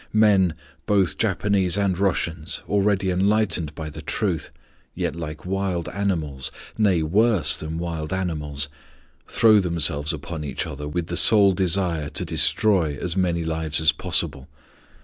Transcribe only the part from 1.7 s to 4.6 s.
and Russians, already enlightened by the truth,